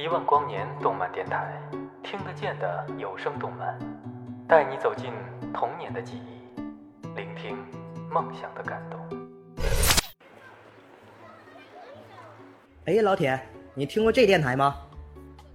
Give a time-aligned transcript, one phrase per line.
[0.00, 1.60] 一万光年动漫电台，
[2.04, 3.76] 听得见的有声动漫，
[4.46, 5.12] 带你走进
[5.52, 6.60] 童年的记忆，
[7.16, 7.56] 聆听
[8.08, 9.00] 梦想的感动。
[12.84, 13.36] 哎，老铁，
[13.74, 14.76] 你听过这电台吗？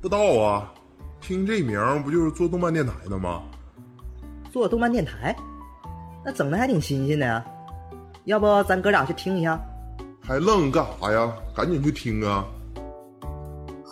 [0.02, 0.73] 不知道啊，
[1.21, 3.44] 听这名儿不就是做动漫电台的吗？
[4.51, 5.33] 做动漫电台，
[6.21, 7.41] 那整的还挺新鲜的呀。
[8.25, 9.57] 要不咱哥俩去听一下？
[10.21, 11.33] 还愣干啥呀？
[11.55, 12.46] 赶紧去听啊！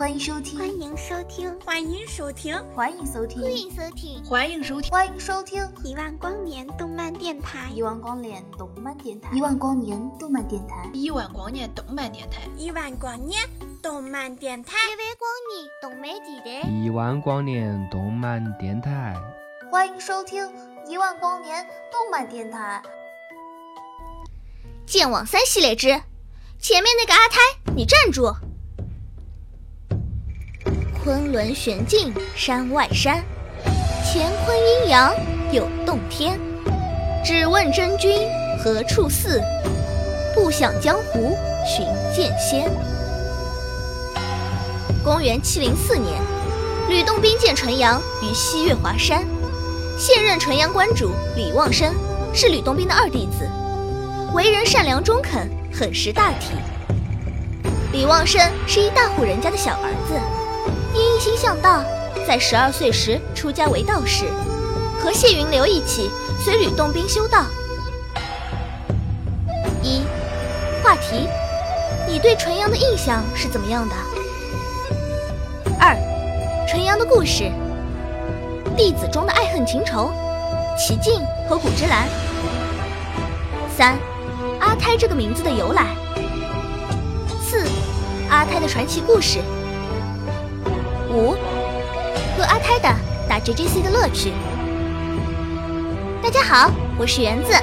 [0.02, 5.61] 欢迎收听，欢迎收听，欢迎收听，欢迎收听，欢迎收听，欢迎收听，欢迎收听。
[5.83, 13.29] 一万光年动漫电台，一万光年动漫电台，一万光年动漫电台，一万光年动漫电台，一万光年
[13.79, 19.15] 动漫电台，一万光年动漫电台，一万光年动漫电台，
[19.71, 20.51] 欢迎收听。
[20.87, 22.81] 一万光年动漫电台。
[24.87, 25.89] 剑网三系列之
[26.57, 27.37] 前面那个阿胎，
[27.75, 28.33] 你站住！
[31.04, 33.23] 昆仑玄境山外山，
[34.05, 35.12] 乾坤阴阳
[35.52, 36.39] 有洞天。
[37.26, 39.42] 只问真君何处似？
[40.36, 42.72] 不想江湖寻剑仙。
[45.03, 46.22] 公元七零四年，
[46.88, 49.26] 吕洞宾见纯阳于西岳华山，
[49.98, 51.95] 现任纯阳观主李旺生
[52.31, 53.50] 是吕洞宾的二弟子。
[54.36, 56.52] 为人善良中肯，很识大体。
[57.92, 60.14] 李旺生是一大户人家的小儿子，
[60.94, 61.84] 因一心向道，
[62.28, 64.25] 在十二岁时出家为道士，
[65.00, 66.09] 和谢云流一起
[66.44, 67.45] 随吕洞宾修道。
[69.81, 70.03] 一
[70.83, 71.28] 话题：
[72.08, 73.95] 你对纯阳的印象是怎么样的？
[75.80, 75.95] 二
[76.67, 77.52] 纯阳的故事：
[78.78, 80.11] 弟子中的爱恨情仇，
[80.78, 82.08] 齐静和古之兰。
[83.76, 83.98] 三。
[84.59, 85.88] 阿胎这个名字的由来。
[87.44, 87.66] 四，
[88.30, 89.39] 阿胎的传奇故事。
[91.12, 91.36] 五，
[92.38, 92.90] 和阿胎的
[93.28, 94.31] 打 JJC 的乐趣。
[96.23, 97.54] 大家好，我是园子。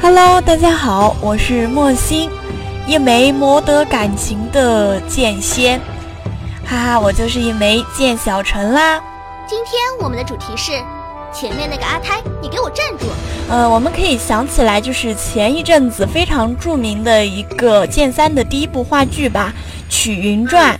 [0.00, 2.30] Hello，大家好，我是莫心，
[2.86, 5.80] 一枚磨得感情的剑仙。
[6.64, 9.02] 哈哈，我就是一枚剑小陈啦。
[9.48, 10.72] 今天我们的主题是。
[11.32, 13.04] 前面那个阿胎，你给我站住！
[13.50, 19.52] 呃，我们可以想起来，就是前一阵子非常著名的一个剑三的第一部话剧吧，
[19.92, 20.74] 《曲云传》。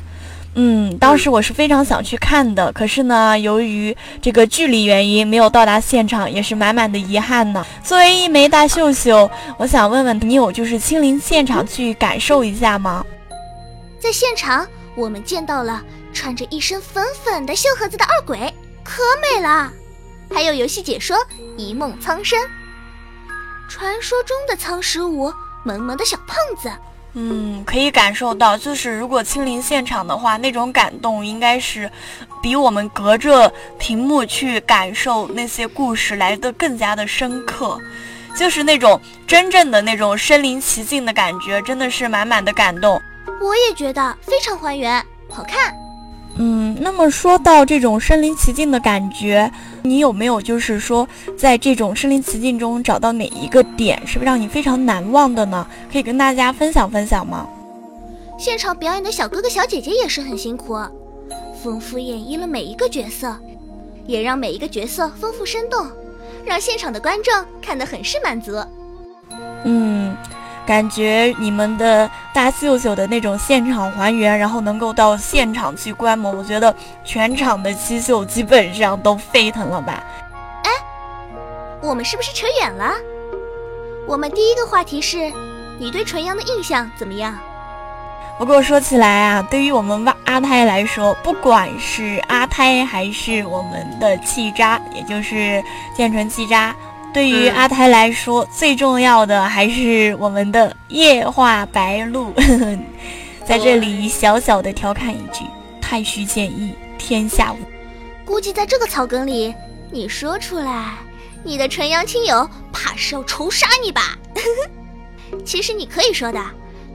[0.58, 7.64] 嗯，当时我是非常想去看的，可是呢，由于这个距离原因，没有到达现场，也是满满的遗憾呢。
[7.84, 13.04] 作为一枚大秀秀，我想问问你，有就是亲临现场去感受一下吗？
[14.00, 15.82] 在现场，我们见到了
[16.14, 18.38] 穿着一身粉粉的秀盒子的二鬼，
[18.82, 19.70] 可美了。
[20.32, 21.16] 还有游戏解说
[21.58, 22.40] 《一梦苍生》，
[23.68, 25.30] 传说中的苍十五，
[25.64, 26.72] 萌萌的小胖子。
[27.18, 31.90] 嗯，可以感受到，就是如果亲临现场的话，那种感动应该是
[32.42, 37.80] 比我们隔着屏幕去感受那些故事来的更加的深刻，
[38.36, 43.00] 就是那种真正的那种身临其境的感觉，真的是满满的感动。
[43.40, 45.74] 我也觉得非常还原，好看。
[46.76, 49.50] 嗯，那么说到这种身临其境的感觉，
[49.82, 55.66] 你有没有就是说，在这种身临其境中找到哪一个点是让你非常难忘的呢？
[55.90, 57.46] 可以跟大家分享分享吗？
[58.38, 60.78] 现场表演的小哥哥小姐姐也是很辛苦，
[61.62, 63.34] 丰富演绎了每一个角色，
[64.06, 65.86] 也让每一个角色丰富生动，
[66.44, 67.32] 让现场的观众
[67.62, 68.52] 看得很是满足。
[69.64, 70.14] 嗯。
[70.66, 80.02] 感觉你们的大秀秀的那种现场还原，然后能够到现场去观摩，我觉得全场的七秀基本上都沸腾了吧？
[80.64, 80.70] 哎，
[81.80, 82.92] 我们是不是扯远了？
[84.08, 85.32] 我们第一个话题是，
[85.78, 87.38] 你对纯阳的印象怎么样？
[88.38, 95.62] 不过说起来啊，对于我们阿胎来说，不管是阿胎还是我们的气渣，也就是
[95.96, 96.74] 剑纯气渣。
[97.16, 102.30] 对于阿胎来说，最重要的还是我们的夜话白鹿。
[103.42, 105.46] 在这里小小的调侃一句：
[105.80, 107.56] 太虚剑意，天下无。
[108.26, 109.54] 估计在这个草根里，
[109.90, 110.92] 你说出来，
[111.42, 114.18] 你的纯阳亲友怕是要仇杀你吧？
[115.42, 116.38] 其实你可以说的，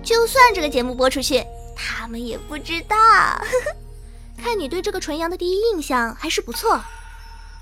[0.03, 1.43] 就算这个节目播出去，
[1.75, 2.95] 他们也不知道。
[4.37, 6.79] 看你对这个纯阳的第一印象还是不错。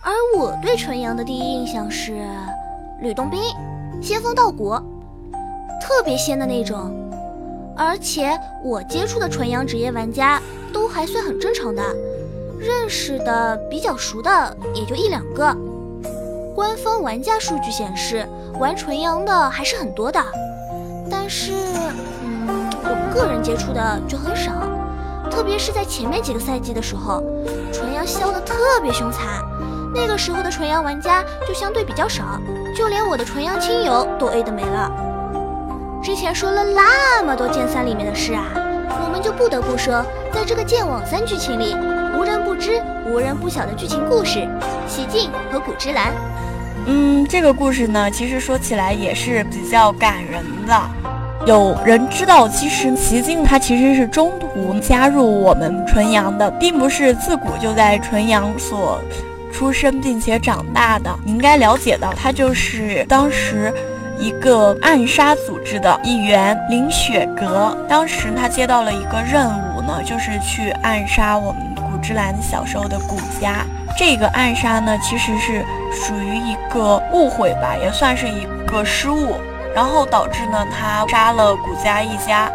[0.02, 2.14] 而我对纯阳的第一印象是
[3.02, 3.42] 吕洞宾，
[4.02, 4.72] 仙风道骨，
[5.82, 6.92] 特别仙的那种。
[7.76, 10.42] 而且我接触的纯阳职业玩家
[10.74, 11.84] 都还算很正常的，
[12.58, 15.56] 认识的比较熟的也就一两个。
[16.56, 18.28] 官方玩家数据显示，
[18.60, 20.22] 玩纯阳的还是很多的，
[21.10, 21.54] 但是，
[22.24, 24.52] 嗯，我个人接触的就很少。
[25.32, 27.24] 特别是在前面几个赛季的时候，
[27.72, 29.42] 纯阳削的特别凶残。
[29.94, 32.40] 那个时候的纯阳玩家就相对比较少，
[32.76, 34.92] 就连我的纯阳亲友都 A 的没了。
[36.02, 38.46] 之前说了那么多剑三里面的事啊，
[39.04, 41.76] 我们就不得不说，在这个剑网三剧情里，
[42.18, 44.48] 无人不知、无人不晓的剧情故事，
[44.88, 46.14] 奇境和古之兰。
[46.86, 50.82] 嗯，这个故事呢，其实说起来也是比较感人的。
[51.46, 59.02] 有人知道，其实奇境他其实是中途加入我们纯阳的，并不是自古就在纯阳所
[59.52, 61.14] 出生并且长大的。
[61.24, 63.74] 你应该了解到，他就是当时
[64.18, 67.76] 一个暗杀组织的一员林雪阁。
[67.88, 73.66] 当时他接到了一个任务呢，就是去暗杀我们古之兰小时候的古家。
[73.98, 79.36] 这个暗杀呢，其实是属于一个误会吧，也算是一个失误。
[79.76, 82.52] 然后导致呢，他杀了古家一家，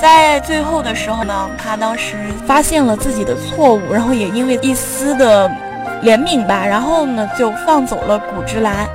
[0.00, 2.16] 在最后的时候呢，他当时
[2.46, 5.50] 发现了自己的错误，然后也因为一丝的
[6.02, 8.88] 怜悯吧，然后呢就放走了古之兰，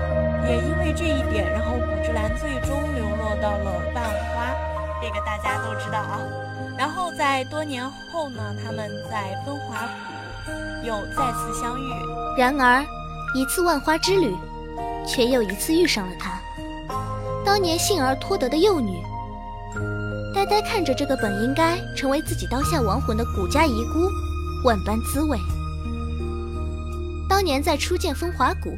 [0.47, 4.55] 也因为这一点，然后古之兰最终流落到了万花，
[5.01, 6.19] 这个大家都知道啊。
[6.77, 11.91] 然后在多年后呢，他们在风华谷又再次相遇，
[12.37, 12.83] 然而
[13.35, 14.35] 一次万花之旅，
[15.05, 16.39] 却又一次遇上了他。
[17.43, 19.03] 当年幸而脱得的幼女，
[20.33, 24.07] 呆呆看着这个本应该成为自己刀下亡魂的古家遗孤，
[24.63, 25.37] 万般滋味。
[27.41, 28.77] 当年在初见风华谷，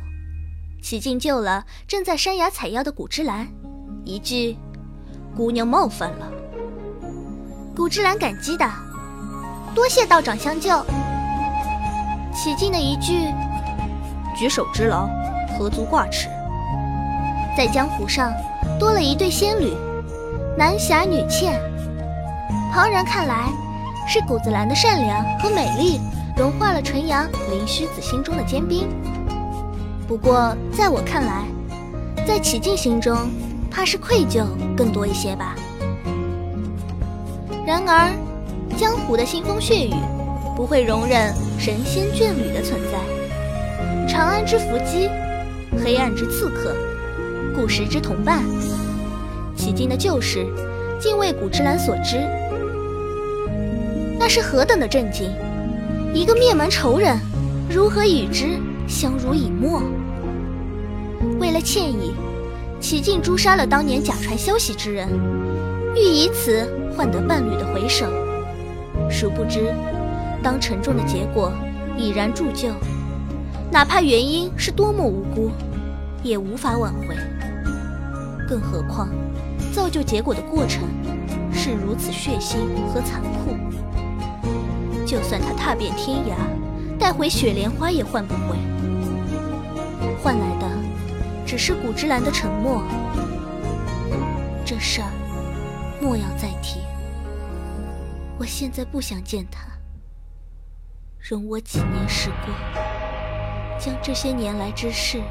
[0.82, 3.46] 启境救了正在山崖采药的古之兰，
[4.06, 4.58] 一句
[5.36, 6.32] “姑娘冒犯了”，
[7.76, 8.66] 古之兰感激的
[9.76, 10.82] 多谢道长相救。
[12.34, 13.28] 启境的一句
[14.34, 15.10] “举手之劳，
[15.60, 16.30] 何足挂齿”，
[17.58, 18.32] 在江湖上。
[18.80, 19.74] 多了一对仙侣，
[20.58, 21.60] 男侠女倩。
[22.72, 23.50] 旁人看来，
[24.08, 26.00] 是谷子兰的善良和美丽
[26.36, 28.88] 融化了纯阳林虚子心中的坚冰。
[30.08, 31.46] 不过，在我看来，
[32.26, 33.30] 在启静心中，
[33.70, 34.46] 怕是愧疚
[34.76, 35.56] 更多一些吧。
[37.66, 38.12] 然而，
[38.78, 39.94] 江湖的腥风血雨，
[40.56, 44.08] 不会容忍神仙眷侣的存在。
[44.08, 45.10] 长安之伏击，
[45.84, 46.76] 黑暗之刺客。
[47.56, 48.44] 古时之同伴，
[49.56, 50.46] 迄今的旧事，
[51.00, 52.18] 竟为古之兰所知。
[54.20, 55.32] 那是何等的震惊！
[56.14, 57.18] 一个灭门仇人，
[57.68, 59.82] 如何与之相濡以沫？
[61.40, 62.14] 为了歉意，
[62.80, 65.10] 齐静诛杀了当年假传消息之人，
[65.96, 68.06] 欲以此换得伴侣的回首。
[69.10, 69.74] 殊不知，
[70.44, 71.52] 当沉重的结果
[71.98, 72.70] 已然铸就，
[73.72, 75.50] 哪怕原因是多么无辜，
[76.22, 77.18] 也无法挽回。
[78.48, 79.10] 更何况，
[79.74, 80.84] 造就结果的过程
[81.52, 82.58] 是如此血腥
[82.94, 83.58] 和残酷。
[85.06, 88.58] 就算他踏遍天涯，带回雪莲花也换不回，
[90.24, 90.68] 换来的
[91.46, 92.82] 只是古之兰的沉默。
[94.66, 95.10] 这事儿
[96.02, 96.80] 莫要再提。
[98.40, 99.62] 我现在不想见他。
[101.20, 102.58] 容我几年时光，
[103.80, 105.22] 将这些年来之事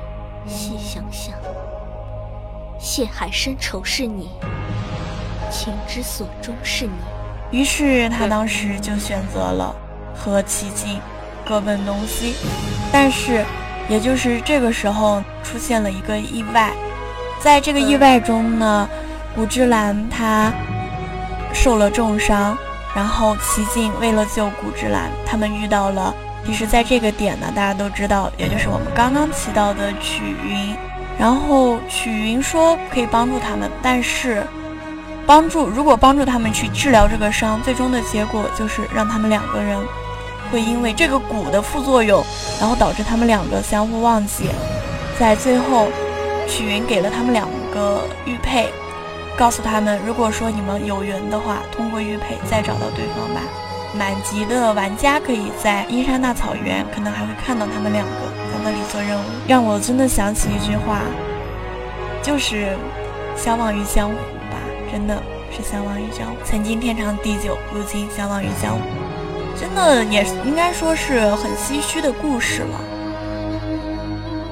[0.46, 1.34] 细想想。
[2.78, 4.30] 谢海深仇是你，
[5.50, 7.21] 情之所钟是你。
[7.52, 9.72] 于是他当时就选择了
[10.12, 10.98] 和齐静
[11.46, 12.34] 各奔东西。
[12.92, 13.44] 但是，
[13.88, 16.72] 也就是这个时候出现了一个意外，
[17.40, 18.88] 在这个意外中呢，
[19.36, 20.52] 古之兰他
[21.54, 22.56] 受了重伤，
[22.94, 26.14] 然后齐静为了救古之兰，他们遇到了。
[26.44, 30.74] 其实，在这个点呢，大家都知道，也就是我们刚刚提到的曲云。
[31.18, 34.44] 然后曲云说可以帮助他们，但是
[35.26, 39.78] 帮助如果帮助他们去治疗这个伤，最终的结果就是让他们两个人
[40.50, 42.22] 会因为这个蛊的副作用，
[42.60, 44.50] 然后导致他们两个相互忘记。
[45.18, 45.88] 在最后，
[46.48, 48.68] 曲云给了他们两个玉佩，
[49.36, 53.40] 告诉他们，如果说你们有缘的话，通过玉佩再找到对方吧。
[53.94, 58.12] 满级的玩家可以在阴山大草原，可能还会看到他们两个。
[58.52, 61.02] 在那里做任务，让我真的想起一句话，
[62.22, 62.76] 就是
[63.36, 64.14] 相忘于江湖，
[64.92, 66.36] 真的是相忘于江湖。
[66.44, 68.80] 曾经天长地久，如今相忘于江湖，
[69.58, 72.80] 真的也应该说是很唏嘘的故事了。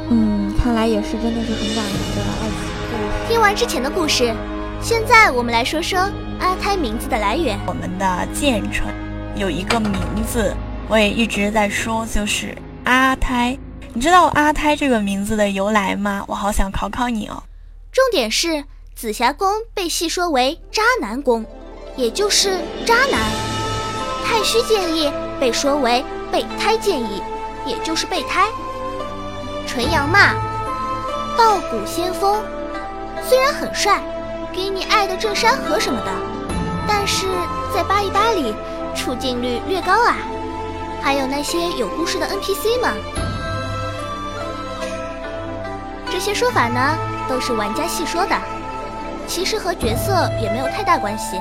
[0.08, 2.56] 嗯，看来也是真的是很感人的爱情
[2.90, 3.28] 故事。
[3.28, 4.34] 听完之前的故事，
[4.80, 5.98] 现在我们来说说
[6.38, 7.58] 阿胎名字的来源。
[7.66, 8.88] 我们的剑纯
[9.36, 10.54] 有一个名字，
[10.88, 13.58] 我也一直在说，就是阿胎。
[13.92, 16.24] 你知道阿胎这个名字的由来吗？
[16.26, 17.42] 我好想考考你哦。
[17.92, 18.64] 重点是
[19.00, 21.42] 紫霞宫被戏说为渣男宫，
[21.96, 23.18] 也就是渣男。
[24.26, 27.22] 太虚建议被说为备胎建议，
[27.64, 28.46] 也就是备胎。
[29.66, 30.34] 纯阳嘛，
[31.34, 32.42] 道骨仙风，
[33.26, 34.02] 虽然很帅，
[34.52, 36.12] 给你爱的正山河什么的，
[36.86, 37.26] 但是
[37.74, 38.54] 在八一八里
[38.94, 40.14] 出镜率略高啊。
[41.00, 42.92] 还有那些有故事的 NPC 们，
[46.10, 48.36] 这些说法呢都是玩家细说的，
[49.30, 51.40] 其实和角色也没有太大关系。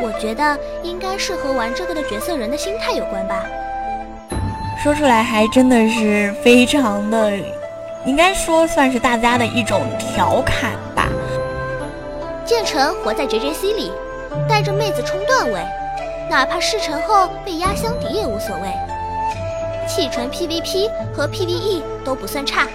[0.00, 3.44] 我觉得应该是和玩这个的角色人的心态有关吧。
[4.82, 7.30] 说出来还真的是非常的，
[8.06, 11.06] 应该说算是大家的一种调侃吧。
[12.46, 13.92] 剑尘活在 JJC 里，
[14.48, 15.60] 带着妹子冲段位。
[16.30, 18.72] 哪怕事成后被压箱底也无所谓。
[19.86, 22.66] 气纯 PVP 和 PVE 都不算差，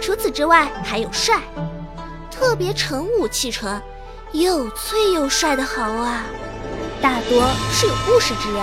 [0.00, 1.36] 除此之外还有帅，
[2.34, 3.80] 特别成武气纯，
[4.32, 6.24] 又脆又帅的好啊！
[7.00, 8.62] 大多是有故事之人，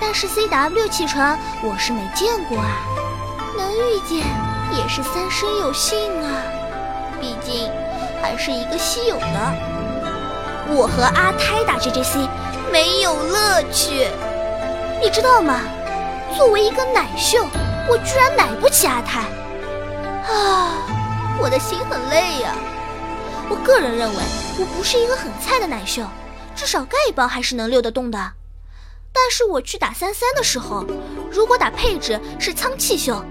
[0.00, 2.78] 但是 CW 气纯我是没见过啊，
[3.56, 4.24] 能遇见
[4.72, 6.42] 也是三生有幸啊，
[7.20, 7.70] 毕竟
[8.22, 9.54] 还是一个稀有的。
[10.70, 12.28] 我和阿泰打 JJC。
[12.70, 14.06] 没有乐趣，
[15.02, 15.62] 你知道吗？
[16.36, 17.42] 作为一个奶秀，
[17.88, 19.20] 我居然奶不起阿泰，
[20.30, 20.84] 啊，
[21.40, 22.54] 我的心很累呀。
[23.48, 24.16] 我个人认为，
[24.58, 26.02] 我不是一个很菜的奶秀，
[26.54, 28.18] 至少丐帮还是能溜得动的。
[29.12, 30.84] 但是我去打三三的时候，
[31.30, 33.24] 如果打配置是苍气秀，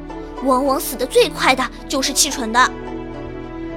[0.43, 2.71] 往往死的最快的就是气纯的。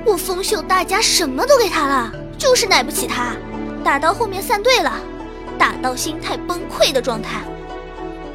[0.06, 3.36] 我风秀大家什么都给他了，就是奶不起他，
[3.84, 4.92] 打到后面散队了。
[5.58, 7.42] 打到心态崩溃的状态。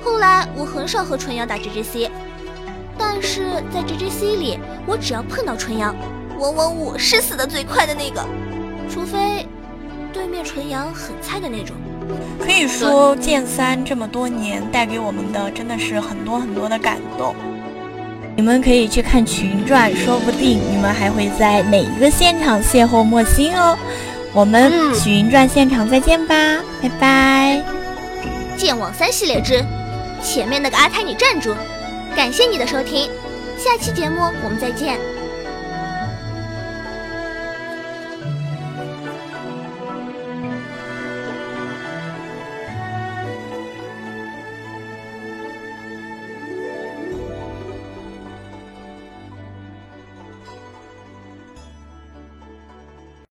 [0.04, 2.12] 后来我很少和纯阳打 JJC，
[2.98, 5.96] 但是在 JJC 里，我只要碰到纯阳，
[6.40, 8.26] 往往我是死的最快的那个，
[8.90, 9.48] 除非
[10.14, 11.76] 对面纯阳很菜的那种。
[12.40, 17.36] 可以说剑三这么多年带给我们的真的是很多很多的感动。
[18.36, 23.78] 你们可以去看《群传》，说不定你们还会在哪一个现场邂逅莫心哦。
[24.34, 24.72] 我们
[25.02, 26.36] 《群云传》现场再见吧，
[26.82, 27.64] 拜拜！
[28.58, 29.64] 剑网三系列之
[30.22, 31.56] 前面那个阿泰，你站住！
[32.16, 33.12] 感谢你的收听，
[33.58, 35.15] 下期节目我们再见。